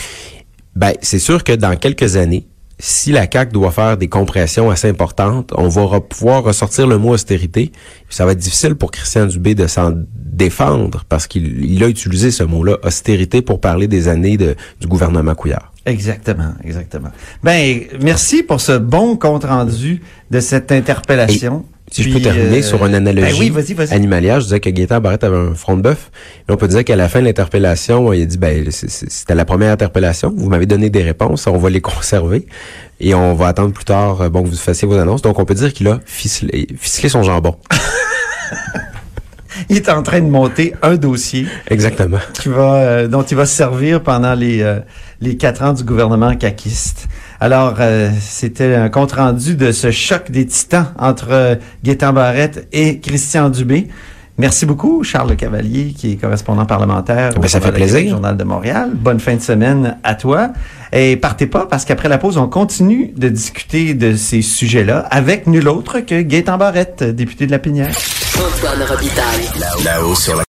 Ben, 0.76 0.94
c'est 1.02 1.20
sûr 1.20 1.44
que 1.44 1.54
dans 1.54 1.76
quelques 1.76 2.16
années, 2.16 2.48
si 2.80 3.12
la 3.12 3.28
CAQ 3.32 3.54
doit 3.54 3.72
faire 3.72 3.98
des 3.98 4.08
compressions 4.08 4.70
assez 4.70 4.90
importantes, 4.90 5.52
on 5.56 5.68
va 5.68 6.00
pouvoir 6.02 6.44
ressortir 6.44 6.88
le 6.88 6.98
mot 6.98 7.14
austérité. 7.14 7.72
Ça 8.10 8.26
va 8.26 8.34
être 8.34 8.40
difficile 8.40 8.76
pour 8.76 8.92
Christian 8.92 9.26
Dubé 9.26 9.56
de 9.56 9.68
s'en 9.68 9.94
défendre 10.16 11.04
parce 11.08 11.28
qu'il 11.28 11.64
il 11.64 11.84
a 11.84 11.88
utilisé 11.88 12.32
ce 12.32 12.44
mot-là, 12.44 12.78
austérité, 12.84 13.42
pour 13.42 13.62
parler 13.62 13.88
des 13.88 14.08
années 14.08 14.38
de, 14.38 14.56
du 14.82 14.88
gouvernement 14.88 15.36
Couillard. 15.36 15.72
Exactement, 15.86 16.54
exactement. 16.64 17.10
Ben, 17.44 17.82
merci 18.02 18.42
pour 18.44 18.62
ce 18.62 18.78
bon 18.78 19.18
compte 19.18 19.44
rendu 19.44 20.02
de 20.32 20.40
cette 20.40 20.72
interpellation. 20.72 21.66
Si 21.94 22.02
je 22.02 22.12
peux 22.12 22.20
terminer 22.20 22.58
euh, 22.58 22.62
sur 22.64 22.84
une 22.88 22.96
analogie 22.96 23.52
Ben 23.52 23.64
oui, 23.64 23.88
animalière, 23.92 24.40
je 24.40 24.46
disais 24.46 24.60
que 24.60 24.72
Gaétan 24.72 25.00
Barrette 25.00 25.24
avait 25.24 25.38
un 25.38 25.54
front 25.54 25.78
de 25.78 25.84
bœuf. 25.84 26.10
Et 26.50 26.52
on 26.52 26.58
peut 26.58 26.68
dire 26.68 26.84
qu'à 26.84 26.96
la 26.96 27.08
fin 27.08 27.20
de 27.20 27.26
l'interpellation, 27.26 28.12
il 28.14 28.24
a 28.24 28.26
dit, 28.26 28.40
ben, 28.40 28.66
c'était 28.72 29.36
la 29.36 29.46
première 29.46 29.72
interpellation. 29.72 30.34
Vous 30.36 30.50
m'avez 30.50 30.66
donné 30.66 30.90
des 30.90 31.04
réponses, 31.04 31.46
on 31.46 31.60
va 31.60 31.70
les 31.70 31.82
conserver. 31.82 32.48
Et 33.00 33.14
on 33.14 33.36
va 33.36 33.50
attendre 33.50 33.74
plus 33.74 33.86
tard, 33.86 34.22
euh, 34.22 34.30
bon, 34.30 34.42
que 34.42 34.48
vous 34.48 34.56
fassiez 34.56 34.88
vos 34.88 34.96
annonces. 34.96 35.22
Donc, 35.22 35.38
on 35.38 35.46
peut 35.46 35.54
dire 35.54 35.72
qu'il 35.72 35.88
a 35.88 36.00
ficelé, 36.04 36.68
ficelé 36.80 37.10
son 37.10 37.22
jambon. 37.22 37.58
Il 39.70 39.78
est 39.78 39.90
en 39.90 40.04
train 40.04 40.22
de 40.22 40.30
monter 40.30 40.74
un 40.82 40.96
dossier 40.96 41.48
Exactement. 41.70 42.20
qui 42.34 42.50
va, 42.50 42.76
euh, 42.76 43.08
dont 43.08 43.24
il 43.24 43.36
va 43.38 43.46
se 43.46 43.56
servir 43.56 44.02
pendant 44.02 44.34
les, 44.34 44.62
euh, 44.62 44.80
les 45.22 45.38
quatre 45.38 45.64
ans 45.64 45.74
du 45.74 45.84
gouvernement 45.84 46.36
caquiste. 46.36 47.08
Alors, 47.40 47.76
euh, 47.80 48.10
c'était 48.20 48.76
un 48.76 48.90
compte-rendu 48.90 49.56
de 49.56 49.72
ce 49.72 49.92
choc 49.92 50.32
des 50.32 50.46
titans 50.46 50.88
entre 50.98 51.58
Gaétan 51.84 52.14
Barrette 52.14 52.68
et 52.72 53.00
Christian 53.00 53.50
Dubé. 53.50 53.90
Merci 54.38 54.66
beaucoup, 54.66 55.04
Charles 55.04 55.36
Cavalier, 55.36 55.94
qui 55.96 56.14
est 56.14 56.16
correspondant 56.16 56.66
parlementaire 56.66 57.34
au 57.38 57.40
Ben, 57.40 57.48
ça 57.48 57.60
fait 57.60 57.72
Québec, 57.72 57.90
plaisir. 57.92 58.10
Journal 58.10 58.36
de 58.36 58.44
Montréal. 58.44 58.90
Bonne 58.94 59.20
fin 59.20 59.36
de 59.36 59.42
semaine 59.42 59.98
à 60.04 60.16
toi. 60.16 60.50
Et 60.92 61.18
partez 61.18 61.46
pas, 61.46 61.68
parce 61.68 61.86
qu'après 61.86 62.10
la 62.10 62.18
pause, 62.18 62.38
on 62.38 62.48
continue 62.48 63.14
de 63.16 63.30
discuter 63.30 63.94
de 63.94 64.16
ces 64.16 64.42
sujets-là 64.42 65.06
avec 65.12 65.46
nul 65.46 65.68
autre 65.68 66.00
que 66.00 66.22
Gaétan 66.22 66.58
Barrette, 66.58 67.04
député 67.04 67.46
de 67.46 67.52
la 67.52 67.60
Pinière. 67.60 67.96
Antoine 68.36 68.82
Robitaille. 68.90 69.50
Là-haut 69.86 70.16
sur 70.16 70.36
la 70.36 70.42